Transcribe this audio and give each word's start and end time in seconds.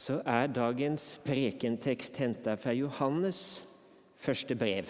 så 0.00 0.22
er 0.24 0.48
dagens 0.48 1.18
prekentekst 1.26 2.16
henta 2.22 2.54
fra 2.56 2.72
Johannes 2.72 3.40
første 4.16 4.56
brev. 4.56 4.88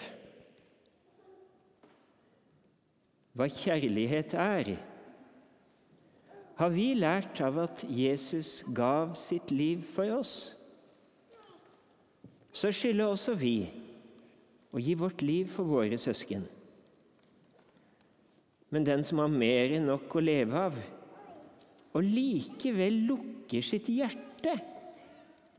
Hva 3.35 3.49
kjærlighet 3.51 4.35
er, 4.39 4.71
har 6.61 6.71
vi 6.71 6.87
lært 6.95 7.43
av 7.43 7.59
at 7.65 7.83
Jesus 7.87 8.61
gav 8.75 9.17
sitt 9.19 9.51
liv 9.51 9.83
for 9.83 10.15
oss. 10.15 10.33
Så 12.55 12.71
skylder 12.75 13.11
også 13.11 13.35
vi 13.39 13.55
å 14.71 14.79
gi 14.79 14.95
vårt 14.95 15.23
liv 15.27 15.51
for 15.51 15.67
våre 15.67 15.99
søsken. 15.99 16.47
Men 18.71 18.87
den 18.87 19.03
som 19.03 19.19
har 19.19 19.31
mer 19.31 19.75
enn 19.75 19.91
nok 19.91 20.15
å 20.15 20.23
leve 20.23 20.67
av, 20.69 20.83
og 21.91 22.03
likevel 22.07 23.01
lukker 23.09 23.65
sitt 23.65 23.91
hjerte 23.91 24.55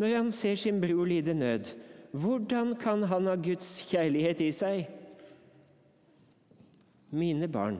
når 0.03 0.17
han 0.17 0.33
ser 0.35 0.59
sin 0.59 0.81
bror 0.83 1.07
lide 1.07 1.35
nød, 1.35 1.71
hvordan 2.11 2.75
kan 2.77 3.05
han 3.07 3.29
ha 3.31 3.37
Guds 3.39 3.77
kjærlighet 3.87 4.41
i 4.43 4.51
seg? 4.53 4.89
Mine 7.15 7.47
barn, 7.53 7.79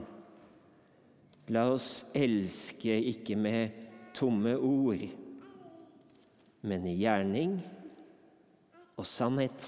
la 1.51 1.65
oss 1.73 2.05
elske 2.15 2.95
ikke 3.11 3.35
med 3.35 3.75
tomme 4.15 4.55
ord, 4.55 5.03
men 6.63 6.85
i 6.87 6.95
gjerning 7.01 7.57
og 8.95 9.09
sannhet. 9.09 9.67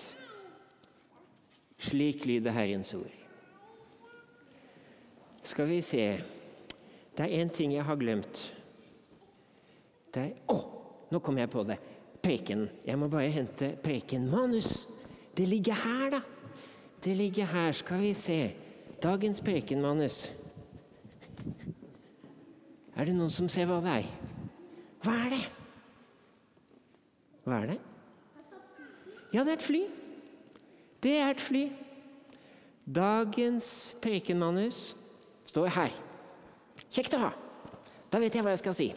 Slik 1.75 2.23
lyder 2.25 2.55
Herrens 2.55 2.93
ord. 2.95 3.11
Skal 5.43 5.67
vi 5.69 5.81
se 5.85 6.05
Det 7.15 7.25
er 7.25 7.43
én 7.43 7.51
ting 7.51 7.73
jeg 7.73 7.83
har 7.83 7.99
glemt. 7.99 8.39
Det 10.13 10.23
er 10.23 10.31
Å! 10.51 10.55
Oh, 10.55 10.65
nå 11.11 11.19
kom 11.23 11.37
jeg 11.39 11.51
på 11.51 11.63
det. 11.67 11.77
Preken. 12.25 12.65
Jeg 12.87 12.97
må 12.97 13.07
bare 13.11 13.29
hente 13.29 13.75
prekenmanus. 13.83 14.87
Det 15.37 15.45
ligger 15.47 15.77
her, 15.77 16.15
da. 16.15 16.21
Det 17.03 17.13
ligger 17.17 17.45
her. 17.45 17.71
Skal 17.71 18.01
vi 18.01 18.13
se. 18.17 18.39
Dagens 19.03 19.41
prekenmanus. 19.45 20.23
Er 22.95 23.05
det 23.05 23.13
noen 23.13 23.33
som 23.33 23.49
ser 23.51 23.69
hva 23.69 23.77
det 23.83 23.93
er? 23.99 24.09
Hva 25.05 25.19
er 25.27 25.35
det? 25.35 25.43
Hva 27.45 27.61
er 27.61 27.73
det? 27.75 27.79
Ja, 29.35 29.43
det 29.43 29.51
er 29.51 29.57
et 29.59 29.69
fly. 29.69 29.83
Det 31.05 31.15
er 31.19 31.29
et 31.35 31.45
fly. 31.45 31.63
Dagens 32.85 33.67
prekenmanus 34.01 34.95
står 35.45 35.73
her. 35.77 36.03
Kjekt 36.89 37.17
å 37.19 37.25
ha. 37.27 37.33
Da 38.09 38.21
vet 38.23 38.33
jeg 38.33 38.45
hva 38.45 38.55
jeg 38.55 38.65
skal 38.65 38.77
si. 38.77 38.93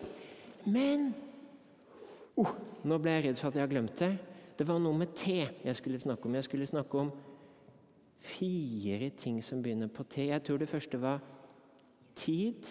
Men 0.64 1.10
oh, 2.38 2.56
Nå 2.88 2.98
ble 3.02 3.16
jeg 3.16 3.24
redd 3.26 3.40
for 3.40 3.50
at 3.50 3.58
jeg 3.58 3.64
har 3.66 3.72
glemt 3.72 3.98
det. 3.98 4.12
Det 4.58 4.66
var 4.66 4.78
noe 4.82 4.96
med 4.96 5.14
T 5.18 5.34
jeg 5.42 5.76
skulle 5.78 6.00
snakke 6.00 6.28
om. 6.28 6.36
Jeg 6.38 6.46
skulle 6.46 6.66
snakke 6.66 7.00
om 7.00 7.10
fire 8.22 9.10
ting 9.18 9.42
som 9.44 9.62
begynner 9.62 9.90
på 9.90 10.06
T. 10.06 10.28
Jeg 10.30 10.42
tror 10.46 10.58
det 10.58 10.70
første 10.70 11.00
var 11.02 11.20
tid. 12.18 12.70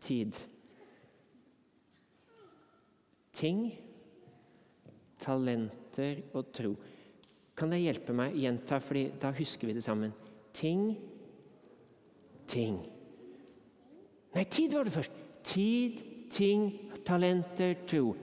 Tid. 0.00 0.34
Ting, 3.32 3.62
talenter 5.22 6.22
og 6.34 6.52
tro. 6.54 6.74
Kan 7.58 7.70
det 7.74 7.82
hjelpe 7.82 8.14
meg 8.14 8.34
å 8.34 8.42
gjenta, 8.44 8.78
for 8.82 9.18
da 9.22 9.32
husker 9.34 9.70
vi 9.70 9.74
det 9.74 9.82
sammen? 9.82 10.14
Ting, 10.54 10.92
ting. 12.50 12.78
Nei, 14.34 14.44
tid 14.46 14.74
var 14.74 14.86
det 14.86 14.94
først. 14.94 15.18
Tid, 15.46 16.02
ting, 16.30 16.70
talenter, 17.06 17.74
tro. 17.88 18.14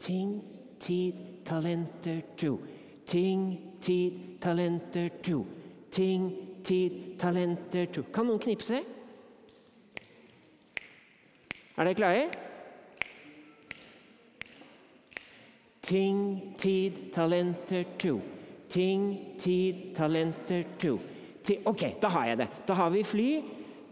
Ting, 0.00 0.40
tid, 0.80 1.44
talenter, 1.44 2.22
tro. 2.36 2.58
Ting, 3.06 3.74
tid, 3.80 4.40
talenter, 4.40 5.10
tro. 5.22 5.44
Ting, 5.90 6.30
tid, 6.64 7.18
talenter, 7.20 7.90
tro. 7.92 8.06
Kan 8.14 8.30
noen 8.30 8.40
knipse? 8.40 8.80
Er 11.76 11.84
dere 11.84 11.98
klare? 11.98 12.24
Ting, 15.84 16.24
tid, 16.56 17.06
talenter, 17.12 17.84
tro. 18.00 18.16
Ting, 18.72 19.06
tid, 19.36 19.90
talenter, 19.96 20.64
tro. 20.80 20.96
Ok, 21.66 21.86
da 22.00 22.08
har 22.16 22.32
jeg 22.32 22.44
det. 22.44 22.50
Da 22.68 22.80
har 22.80 22.92
vi 22.94 23.04
fly. 23.04 23.30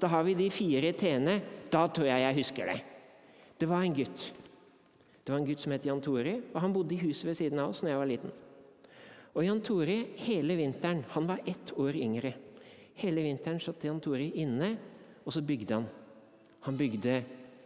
Da 0.00 0.08
har 0.08 0.24
vi 0.24 0.38
de 0.38 0.50
fire 0.54 0.92
t-ene. 0.96 1.40
Da 1.68 1.88
tror 1.92 2.06
jeg 2.08 2.22
jeg 2.22 2.40
husker 2.40 2.70
det. 2.72 2.82
Det 3.60 3.68
var 3.68 3.82
en 3.84 3.96
gutt. 3.96 4.30
Det 5.28 5.34
var 5.34 5.42
en 5.42 5.46
gutt 5.50 5.60
som 5.60 5.72
het 5.74 5.84
Jan 5.84 5.98
Tore, 6.00 6.38
og 6.54 6.62
han 6.64 6.72
bodde 6.72 6.94
i 6.96 7.02
huset 7.02 7.26
ved 7.28 7.34
siden 7.36 7.58
av 7.60 7.68
oss 7.68 7.82
da 7.84 7.90
jeg 7.90 8.00
var 8.00 8.08
liten. 8.08 8.30
Og 9.36 9.42
Jan 9.44 9.58
Tore, 9.60 9.96
hele 10.24 10.54
vinteren 10.56 11.02
Han 11.12 11.26
var 11.28 11.42
ett 11.44 11.72
år 11.76 11.96
yngre. 12.00 12.30
Hele 12.96 13.26
vinteren 13.26 13.60
satt 13.60 13.84
Jan 13.84 14.00
Tore 14.00 14.24
inne, 14.24 14.70
og 15.26 15.34
så 15.36 15.42
bygde 15.44 15.74
han. 15.74 15.84
Han 16.64 16.78
bygde 16.80 17.18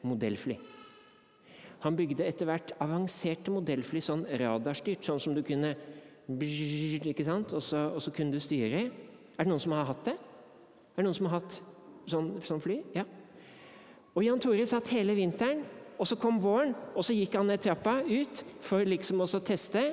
modellfly. 0.03 0.57
Han 1.85 1.95
bygde 1.95 2.27
etter 2.27 2.49
hvert 2.51 2.73
avanserte 2.83 3.55
modellfly, 3.55 4.03
sånn 4.03 4.25
radarstyrt, 4.43 5.07
sånn 5.07 5.23
som 5.23 5.37
du 5.39 5.45
kunne 5.47 5.77
ikke 6.27 7.29
sant? 7.29 7.55
Og 7.55 7.63
så, 7.63 7.85
og 7.95 8.03
så, 8.03 8.11
kunne 8.11 8.35
du 8.35 8.43
styre. 8.43 8.89
Er 9.39 9.47
det 9.47 9.53
noen 9.53 9.63
som 9.63 9.77
har 9.77 9.87
hatt 9.87 10.03
det? 10.11 10.17
Er 10.17 10.99
det 10.99 11.07
noen 11.07 11.15
som 11.21 11.31
har 11.31 11.39
hatt 11.39 11.61
sånn, 12.11 12.33
sånn 12.43 12.65
fly? 12.67 12.81
Ja. 12.99 13.07
Og 14.19 14.27
Jan 14.27 14.43
Tore 14.43 14.67
satt 14.67 14.91
hele 14.97 15.15
vinteren, 15.15 15.63
og 16.03 16.09
så 16.11 16.17
kom 16.19 16.41
våren, 16.43 16.73
og 16.99 17.05
så 17.07 17.15
gikk 17.15 17.37
han 17.39 17.47
ned 17.47 17.63
trappa 17.63 18.01
ut 18.03 18.41
for 18.65 18.83
liksom 18.83 19.23
å 19.23 19.29
teste. 19.39 19.85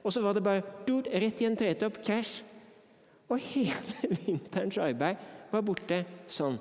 Og 0.00 0.14
så 0.14 0.22
var 0.24 0.32
det 0.32 0.44
bare 0.46 0.62
durt, 0.86 1.10
rett 1.12 1.42
i 1.44 1.44
en 1.44 1.58
tretopp, 1.60 1.98
cash. 2.00 2.40
Og 3.28 3.36
hele 3.52 4.08
vinterens 4.24 4.78
arbeid 4.80 5.20
var 5.52 5.66
borte 5.66 5.98
sånn. 6.24 6.56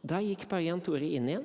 Da 0.00 0.22
gikk 0.24 0.46
bare 0.48 0.64
Jan 0.64 0.80
Tore 0.80 1.10
inn 1.12 1.28
igjen. 1.28 1.44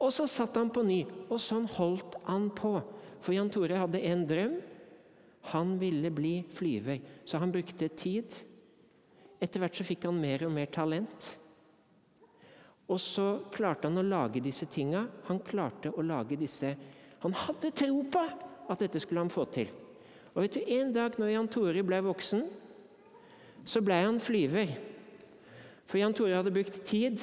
Og 0.00 0.08
så 0.16 0.24
satt 0.24 0.56
han 0.56 0.72
på 0.72 0.80
ny, 0.86 1.02
og 1.28 1.36
sånn 1.44 1.68
holdt 1.76 2.16
han 2.24 2.48
på. 2.56 2.78
For 3.20 3.36
Jan 3.36 3.52
Tore 3.52 3.82
hadde 3.82 4.00
en 4.08 4.24
drøm. 4.24 4.56
Han 5.52 5.76
ville 5.82 6.08
bli 6.16 6.38
flyver, 6.48 7.04
så 7.28 7.42
han 7.44 7.52
brukte 7.52 7.92
tid. 7.92 8.40
Etter 9.36 9.60
hvert 9.60 9.76
så 9.76 9.84
fikk 9.84 10.08
han 10.08 10.16
mer 10.16 10.46
og 10.48 10.56
mer 10.56 10.72
talent. 10.72 11.34
Og 12.90 12.98
så 12.98 13.26
klarte 13.54 13.86
han 13.86 14.00
å 14.00 14.06
lage 14.06 14.42
disse 14.42 14.66
tinga. 14.70 15.04
Han 15.28 15.42
klarte 15.46 15.92
å 15.94 16.02
lage 16.02 16.38
disse 16.38 16.74
Han 17.20 17.34
hadde 17.36 17.70
tro 17.76 18.00
på 18.08 18.22
at 18.72 18.80
dette 18.80 19.00
skulle 19.02 19.20
han 19.20 19.32
få 19.32 19.44
til. 19.52 19.68
Og 20.32 20.42
vet 20.42 20.56
du, 20.56 20.60
En 20.66 20.92
dag 20.94 21.18
når 21.18 21.34
Jan 21.34 21.50
Tore 21.52 21.82
ble 21.84 21.98
voksen, 22.06 22.46
så 23.64 23.82
ble 23.84 23.98
han 24.00 24.20
flyver. 24.22 24.72
For 25.84 26.00
Jan 26.00 26.14
Tore 26.16 26.38
hadde 26.38 26.54
brukt 26.54 26.80
tid 26.88 27.20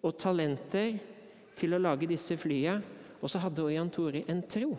og 0.00 0.16
talenter 0.16 0.96
til 1.58 1.76
å 1.76 1.82
lage 1.82 2.08
disse 2.08 2.36
flyene, 2.40 2.80
og 3.20 3.30
så 3.30 3.42
hadde 3.44 3.68
Jan 3.72 3.92
Tore 3.92 4.24
en 4.28 4.42
tro. 4.48 4.74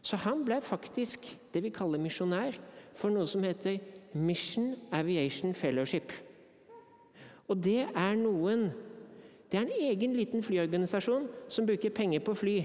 Så 0.00 0.16
han 0.24 0.44
ble 0.46 0.60
faktisk 0.64 1.26
det 1.52 1.62
vi 1.64 1.74
kaller 1.74 2.00
misjonær 2.00 2.56
for 2.96 3.12
noe 3.12 3.28
som 3.28 3.44
heter 3.44 3.80
Mission 4.16 4.72
Aviation 4.94 5.54
Fellowship. 5.56 6.12
Og 7.48 7.60
det 7.64 7.82
er 7.88 8.16
noen 8.20 8.68
Det 9.48 9.56
er 9.56 9.64
en 9.64 9.88
egen 9.88 10.14
liten 10.16 10.44
flyorganisasjon 10.44 11.28
som 11.48 11.66
bruker 11.66 11.94
penger 11.94 12.20
på 12.24 12.34
fly. 12.36 12.56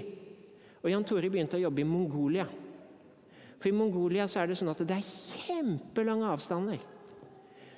Og 0.84 0.90
Jan 0.92 1.04
Tore 1.08 1.30
begynte 1.32 1.56
å 1.56 1.62
jobbe 1.62 1.80
i 1.80 1.88
Mongolia. 1.88 2.44
For 3.58 3.70
i 3.70 3.76
Mongolia 3.76 4.26
så 4.28 4.42
er 4.42 4.50
det 4.50 4.58
sånn 4.60 4.72
at 4.74 4.82
det 4.84 4.98
er 4.98 5.06
kjempelange 5.46 6.28
avstander. 6.28 6.82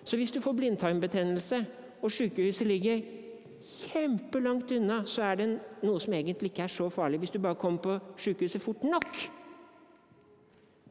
Så 0.06 0.19
hvis 0.19 0.33
du 0.34 0.41
får 0.43 0.56
blindtarmbetennelse, 0.59 1.61
og 2.03 2.12
sykehuset 2.12 2.67
ligger 2.67 3.00
kjempelangt 3.67 4.71
unna, 4.77 5.00
så 5.06 5.25
er 5.31 5.38
det 5.41 5.47
noe 5.87 6.03
som 6.03 6.15
egentlig 6.15 6.53
ikke 6.53 6.67
er 6.67 6.75
så 6.75 6.88
farlig. 6.93 7.23
Hvis 7.23 7.34
du 7.34 7.41
bare 7.43 7.58
kommer 7.58 7.82
på 7.82 7.97
sykehuset 8.20 8.62
fort 8.62 8.85
nok, 8.87 9.08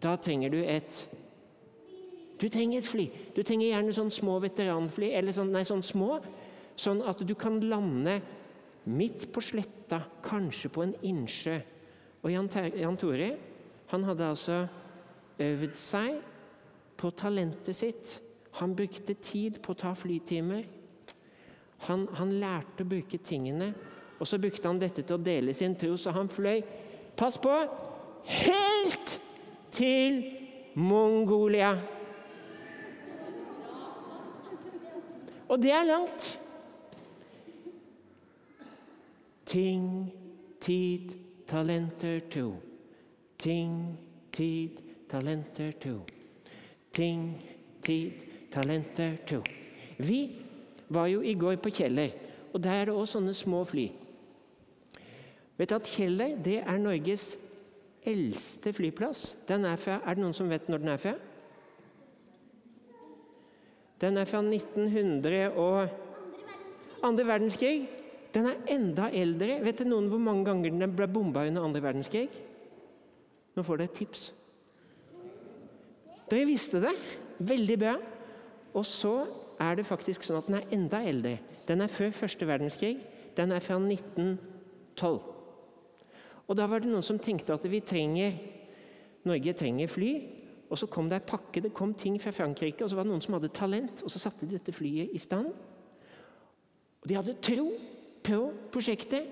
da 0.04 0.16
trenger 0.16 0.52
du 0.56 0.60
et 0.64 1.06
Du 2.36 2.50
trenger 2.52 2.82
et 2.82 2.88
fly. 2.88 3.06
Du 3.32 3.40
trenger 3.48 3.70
gjerne 3.70 3.94
sånn 3.96 4.10
små 4.12 4.34
veteranfly, 4.44 5.14
eller 5.16 5.32
sånn, 5.32 5.54
nei, 5.56 5.62
sånn 5.64 5.84
små, 5.84 6.18
sånn 6.80 7.02
at 7.08 7.24
du 7.26 7.34
kan 7.40 7.60
lande 7.64 8.20
midt 8.86 9.28
på 9.34 9.42
sletta, 9.42 10.02
kanskje 10.26 10.72
på 10.74 10.84
en 10.86 10.94
innsjø. 11.08 11.58
Og 12.26 12.32
Jan, 12.34 12.50
Jan 12.76 12.98
Tore 13.00 13.30
han 13.92 14.06
hadde 14.08 14.30
altså 14.30 14.62
øvd 15.42 15.76
seg 15.78 16.16
på 16.98 17.12
talentet 17.18 17.78
sitt. 17.78 18.16
Han 18.60 18.74
brukte 18.78 19.18
tid 19.20 19.60
på 19.62 19.74
å 19.74 19.80
ta 19.80 19.92
flytimer. 19.98 20.64
Han, 21.86 22.08
han, 22.18 22.32
lærte 22.40 22.86
å 22.86 22.90
bruke 22.90 23.20
tingene, 23.22 23.74
og 24.18 24.26
så 24.30 24.40
brukte 24.42 24.70
han 24.70 24.80
dette 24.82 25.04
til 25.04 25.18
å 25.18 25.22
dele 25.22 25.54
sin 25.54 25.76
tro, 25.78 25.98
så 26.00 26.14
han 26.16 26.32
fløy 26.32 26.64
Pass 27.16 27.38
på! 27.40 27.52
Helt 28.26 29.14
til 29.72 30.18
Mongolia. 30.76 31.76
Og 35.48 35.62
det 35.62 35.72
er 35.72 35.86
langt. 35.88 36.26
Ting, 39.56 40.12
tid, 40.60 41.12
talenter, 41.48 42.20
to. 42.30 42.58
Ting, 43.40 43.98
tid, 44.32 44.70
talenter, 45.10 45.72
to. 45.80 46.02
Ting, 46.92 47.42
tid, 47.82 48.12
talenter, 48.52 49.16
to. 49.28 49.40
Vi 49.98 50.36
var 50.90 51.08
jo 51.08 51.22
i 51.22 51.34
går 51.34 51.56
på 51.56 51.70
Kjeller, 51.70 52.12
og 52.54 52.64
der 52.64 52.82
er 52.82 52.86
det 52.90 52.98
òg 53.00 53.08
sånne 53.08 53.32
små 53.32 53.64
fly. 53.64 53.88
Vet 55.56 55.72
du 55.72 55.80
at 55.80 55.88
Kjeller 55.88 56.36
det 56.36 56.60
er 56.60 56.84
Norges 56.84 57.32
eldste 58.04 58.76
flyplass? 58.76 59.46
Den 59.48 59.64
er, 59.72 59.80
fra, 59.80 60.02
er 60.04 60.20
det 60.20 60.26
noen 60.26 60.36
som 60.36 60.52
vet 60.52 60.68
når 60.68 60.84
den 60.84 60.98
er 60.98 61.04
fra? 61.08 61.20
Den 64.04 64.20
er 64.20 64.28
fra 64.28 64.44
1900 64.44 65.54
og 65.56 67.08
andre 67.08 67.32
verdenskrig. 67.38 67.86
Den 68.36 68.50
er 68.50 68.64
enda 68.76 69.08
eldre. 69.16 69.62
Vet 69.64 69.80
du 69.80 69.88
noen 69.88 70.10
hvor 70.12 70.20
mange 70.20 70.44
ganger 70.48 70.74
den 70.76 70.96
ble 70.96 71.08
bomba 71.08 71.46
under 71.48 71.64
andre 71.64 71.84
verdenskrig? 71.84 72.28
Nå 73.56 73.64
får 73.64 73.80
dere 73.80 73.92
et 73.92 74.00
tips. 74.02 74.26
Dere 76.28 76.50
visste 76.50 76.82
det. 76.84 76.92
Veldig 77.40 77.78
bra. 77.80 77.96
Og 78.76 78.84
så 78.88 79.14
er 79.64 79.80
det 79.80 79.88
faktisk 79.88 80.26
sånn 80.26 80.42
at 80.42 80.50
den 80.50 80.58
er 80.60 80.76
enda 80.76 81.00
eldre. 81.08 81.38
Den 81.70 81.86
er 81.86 81.92
før 81.92 82.12
første 82.16 82.48
verdenskrig. 82.50 82.98
Den 83.38 83.56
er 83.56 83.64
fra 83.64 83.80
1912. 83.80 85.32
Og 86.46 86.60
da 86.60 86.68
var 86.70 86.84
det 86.84 86.92
noen 86.92 87.06
som 87.06 87.20
tenkte 87.22 87.56
at 87.56 87.64
vi 87.72 87.82
trenger 87.82 88.36
Norge 89.26 89.56
trenger 89.58 89.90
fly. 89.90 90.12
Og 90.70 90.78
så 90.78 90.90
kom 90.92 91.08
det 91.10 91.20
ei 91.20 91.30
pakke, 91.30 91.62
det 91.62 91.74
kom 91.78 91.94
ting 91.98 92.18
fra 92.22 92.34
Frankrike, 92.34 92.84
og 92.84 92.90
så 92.90 92.98
var 92.98 93.06
det 93.06 93.14
noen 93.14 93.24
som 93.24 93.36
hadde 93.38 93.52
talent, 93.54 94.02
og 94.02 94.12
så 94.12 94.22
satte 94.22 94.48
de 94.48 94.58
dette 94.58 94.74
flyet 94.74 95.14
i 95.14 95.22
stand. 95.22 95.52
Og 97.02 97.10
de 97.10 97.18
hadde 97.18 97.38
tro 97.46 97.68
på 98.26 98.40
prosjektet. 98.74 99.30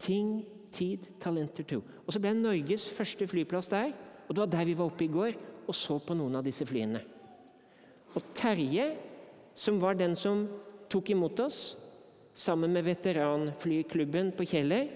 Ting, 0.00 0.40
tid, 0.72 1.06
talenter, 1.20 1.64
tro. 1.68 1.80
Og 2.04 2.12
så 2.12 2.20
ble 2.20 2.34
Norges 2.36 2.88
første 2.92 3.28
flyplass 3.28 3.70
der, 3.72 3.92
og 4.26 4.34
det 4.34 4.42
var 4.42 4.52
der 4.52 4.68
vi 4.68 4.76
var 4.76 4.90
oppe 4.90 5.06
i 5.06 5.12
går 5.12 5.36
og 5.66 5.74
så 5.74 5.98
på 6.02 6.14
noen 6.16 6.38
av 6.38 6.46
disse 6.46 6.66
flyene. 6.68 7.00
Og 8.16 8.30
Terje, 8.36 8.90
som 9.56 9.80
var 9.82 9.98
den 9.98 10.14
som 10.18 10.44
tok 10.90 11.10
imot 11.14 11.40
oss, 11.42 11.60
sammen 12.36 12.72
med 12.72 12.84
veteranflyklubben 12.84 14.34
på 14.36 14.46
Kjeller, 14.48 14.88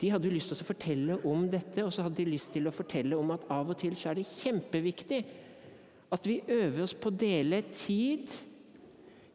de 0.00 0.08
hadde 0.08 0.30
jo 0.30 0.32
lyst 0.32 0.54
til 0.54 0.62
å 0.62 0.68
fortelle 0.68 1.16
om 1.28 1.42
dette, 1.52 1.82
og 1.84 1.92
så 1.92 2.06
hadde 2.06 2.22
de 2.22 2.30
lyst 2.30 2.54
til 2.54 2.68
å 2.70 2.72
fortelle 2.72 3.18
om 3.18 3.34
at 3.34 3.44
av 3.52 3.68
og 3.74 3.76
til 3.80 3.96
så 3.98 4.12
er 4.12 4.20
det 4.20 4.30
kjempeviktig 4.30 5.18
at 6.10 6.26
vi 6.26 6.38
øver 6.48 6.86
oss 6.86 6.94
på 6.96 7.10
å 7.10 7.18
dele 7.20 7.60
tid, 7.74 8.32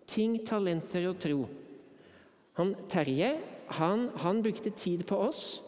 ting, 0.09 0.39
talenter 0.47 1.05
og 1.11 1.19
tro. 1.21 1.43
Han, 2.55 2.73
Terje 2.91 3.33
han, 3.79 4.09
han 4.21 4.41
brukte 4.43 4.69
tid 4.69 5.05
på 5.07 5.17
oss, 5.17 5.61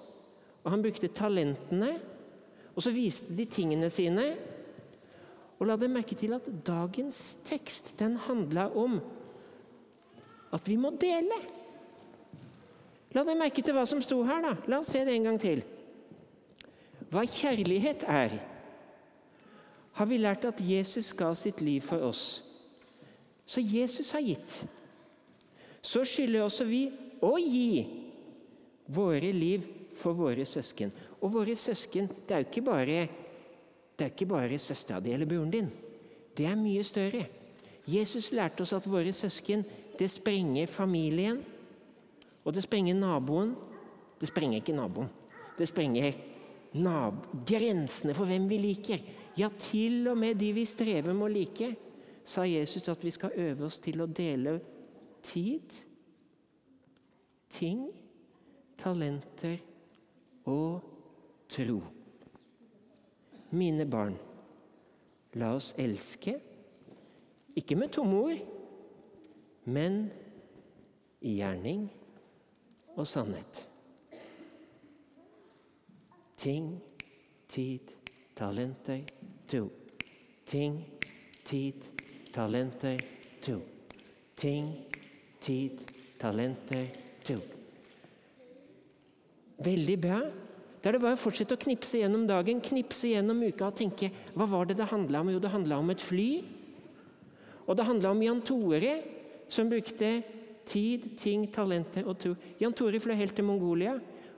og 0.63 0.71
han 0.71 0.83
brukte 0.83 1.09
talentene. 1.11 1.95
Og 2.75 2.83
så 2.85 2.93
viste 2.93 3.33
de 3.33 3.47
tingene 3.49 3.89
sine. 3.89 4.25
Og 5.57 5.65
la 5.65 5.77
deg 5.79 5.89
merke 5.89 6.15
til 6.17 6.35
at 6.37 6.45
dagens 6.67 7.39
tekst 7.47 7.95
den 7.97 8.19
handla 8.27 8.67
om 8.77 8.99
at 10.53 10.67
vi 10.69 10.77
må 10.79 10.91
dele. 10.99 11.39
La 13.15 13.23
deg 13.25 13.39
merke 13.39 13.63
til 13.65 13.73
hva 13.73 13.87
som 13.89 14.03
sto 14.05 14.19
her. 14.27 14.43
da. 14.45 14.53
La 14.69 14.81
oss 14.83 14.91
se 14.93 15.01
det 15.07 15.15
en 15.15 15.31
gang 15.31 15.41
til. 15.41 15.63
Hva 17.09 17.23
kjærlighet 17.25 18.03
er, 18.11 18.37
har 19.97 20.05
vi 20.05 20.19
lært 20.21 20.45
at 20.45 20.61
Jesus 20.61 21.09
ga 21.17 21.31
sitt 21.33 21.63
liv 21.65 21.81
for 21.81 22.03
oss. 22.05 22.43
Så 23.47 23.63
Jesus 23.63 24.11
har 24.13 24.21
gitt. 24.21 24.59
Så 25.87 26.03
skylder 26.03 26.43
også 26.43 26.67
vi 26.67 26.83
å 27.23 27.37
gi 27.39 27.85
våre 28.91 29.31
liv 29.31 29.63
for 29.95 30.17
våre 30.17 30.45
søsken. 30.45 30.91
Og 31.23 31.31
våre 31.33 31.55
søsken, 31.57 32.09
det 32.27 32.35
er 32.35 32.43
jo 32.43 32.49
ikke 32.49 32.65
bare, 32.67 33.07
det 33.97 34.09
er 34.11 34.29
bare 34.29 34.59
søstera 34.59 34.99
di 35.01 35.13
eller 35.15 35.29
broren 35.29 35.53
din. 35.53 35.69
Det 36.35 36.45
er 36.45 36.59
mye 36.59 36.83
større. 36.85 37.23
Jesus 37.87 38.33
lærte 38.35 38.65
oss 38.65 38.75
at 38.75 38.85
våre 38.89 39.13
søsken, 39.15 39.63
det 39.97 40.09
sprenger 40.11 40.67
familien. 40.67 41.39
Og 42.43 42.53
det 42.53 42.67
sprenger 42.67 42.95
naboen. 42.99 43.55
Det 44.19 44.27
sprenger 44.29 44.61
ikke 44.61 44.75
naboen. 44.75 45.09
Det 45.57 45.67
sprenger 45.71 46.13
grensene 47.47 48.13
for 48.13 48.29
hvem 48.29 48.45
vi 48.51 48.59
liker. 48.61 49.01
Ja, 49.39 49.49
til 49.49 50.07
og 50.11 50.17
med 50.19 50.37
de 50.37 50.51
vi 50.53 50.65
strever 50.67 51.15
med 51.15 51.29
å 51.29 51.31
like, 51.33 51.71
sa 52.27 52.43
Jesus 52.43 52.89
at 52.91 53.03
vi 53.05 53.13
skal 53.13 53.35
øve 53.39 53.69
oss 53.69 53.79
til 53.81 54.01
å 54.03 54.09
dele 54.09 54.59
tid, 55.23 55.73
ting, 57.49 57.87
talenter 58.77 59.57
og 60.45 60.83
tro. 61.49 61.81
Mine 63.51 63.85
barn, 63.89 64.17
la 65.39 65.53
oss 65.55 65.73
elske, 65.79 66.35
ikke 67.57 67.77
med 67.79 67.93
tomme 67.95 68.19
ord, 68.19 68.41
men 69.65 70.07
i 71.21 71.37
gjerning 71.39 71.87
og 72.95 73.07
sannhet. 73.07 73.63
Ting, 76.37 76.75
tid, 77.49 77.93
talenter, 78.37 79.01
tro. 79.49 79.65
Ting, 80.45 80.77
tid, 81.45 81.87
talenter, 82.33 83.01
tro. 83.41 83.57
Ting, 84.37 84.69
tid, 85.47 85.81
talenter, 86.19 86.91
tro. 87.25 87.39
Veldig 89.63 89.97
bra. 90.03 90.21
Da 90.77 90.91
er 90.91 90.97
det 90.97 91.03
bare 91.03 91.17
å 91.17 91.19
fortsette 91.19 91.55
å 91.57 91.61
knipse 91.61 92.03
gjennom 92.03 92.27
dagen, 92.29 92.61
knipse 92.63 93.09
gjennom 93.09 93.41
uka 93.47 93.71
og 93.71 93.77
tenke 93.79 94.11
hva 94.37 94.45
var 94.49 94.69
det 94.69 94.77
det 94.77 94.91
handla 94.91 95.23
om? 95.23 95.31
Jo, 95.33 95.41
det 95.41 95.51
handla 95.51 95.79
om 95.81 95.89
et 95.93 96.03
fly. 96.03 96.29
Og 97.65 97.75
det 97.75 97.87
handla 97.87 98.13
om 98.13 98.21
Jan 98.23 98.43
Tore, 98.45 98.97
som 99.51 99.71
brukte 99.71 100.11
Tid, 100.67 101.13
ting, 101.15 101.45
talenter 101.47 102.03
og 102.11 102.17
tro. 102.19 102.33
Jan 102.59 102.73
Tore 102.75 102.99
fløy 102.99 103.15
helt 103.15 103.37
til 103.37 103.45
Mongolia, 103.47 103.93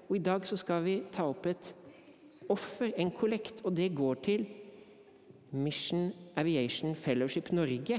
og 0.05 0.13
i 0.13 0.21
dag 0.21 0.43
så 0.45 0.59
skal 0.61 0.83
vi 0.85 0.99
ta 1.09 1.23
opp 1.25 1.47
et 1.49 1.71
offer, 2.53 2.91
en 3.01 3.09
kollekt, 3.09 3.63
og 3.65 3.73
det 3.73 3.87
går 3.97 4.19
til 4.27 4.45
Mission 5.57 6.11
Aviation 6.37 6.93
Fellowship 6.93 7.49
Norge. 7.49 7.97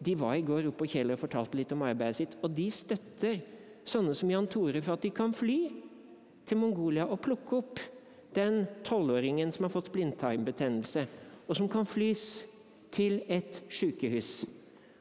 De 0.00 0.14
var 0.16 0.34
i 0.38 0.44
går 0.44 0.70
oppe 0.70 0.84
på 0.84 0.90
Kjeller 0.94 1.18
og 1.18 1.20
fortalte 1.20 1.58
litt 1.58 1.72
om 1.76 1.84
arbeidet 1.84 2.22
sitt, 2.22 2.36
og 2.40 2.54
de 2.56 2.66
støtter 2.72 3.40
sånne 3.84 4.14
som 4.16 4.30
Jan 4.32 4.48
Tore 4.50 4.80
for 4.80 4.96
at 4.96 5.04
de 5.04 5.12
kan 5.12 5.34
fly 5.36 5.58
til 6.48 6.60
Mongolia 6.60 7.04
og 7.06 7.20
plukke 7.24 7.58
opp 7.58 7.82
den 8.34 8.62
tolvåringen 8.86 9.52
som 9.52 9.66
har 9.66 9.74
fått 9.74 9.90
blindtarmbetennelse, 9.92 11.04
og 11.46 11.58
som 11.58 11.68
kan 11.68 11.88
flys 11.88 12.24
til 12.94 13.20
et 13.28 13.60
sykehus. 13.70 14.44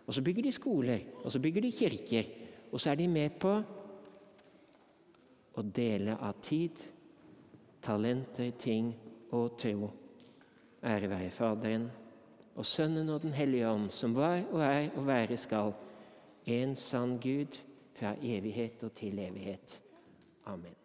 Og 0.09 0.15
så 0.17 0.23
bygger 0.25 0.47
de 0.47 0.53
skoler, 0.53 1.05
og 1.23 1.31
så 1.31 1.41
bygger 1.41 1.61
de 1.61 1.71
kirker. 1.73 2.29
Og 2.71 2.81
så 2.81 2.91
er 2.91 2.99
de 2.99 3.07
med 3.09 3.35
på 3.41 3.51
å 5.53 5.63
dele 5.65 6.15
av 6.17 6.41
tid, 6.41 6.81
talenter, 7.81 8.51
ting 8.57 8.91
og 9.37 9.53
tro. 9.59 9.89
Ære 10.85 11.09
være 11.11 11.33
Faderen 11.33 11.89
og 12.59 12.65
Sønnen 12.65 13.09
og 13.09 13.21
Den 13.21 13.33
hellige 13.33 13.69
ånd, 13.69 13.89
som 13.89 14.15
var 14.15 14.41
og 14.51 14.63
er 14.63 14.89
og 14.95 15.07
være 15.07 15.37
skal, 15.37 15.71
en 16.45 16.75
sann 16.75 17.15
Gud 17.23 17.59
fra 17.95 18.15
evighet 18.21 18.83
og 18.83 18.93
til 18.93 19.19
evighet. 19.19 19.81
Amen. 20.45 20.78